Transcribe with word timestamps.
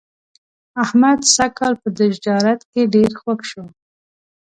احمد 0.83 1.19
سږ 1.35 1.51
کال 1.59 1.73
په 1.81 1.87
تجارت 1.97 2.61
کې 2.71 2.81
ډېر 2.93 3.11
خوږ 3.21 3.39
شو. 3.49 3.63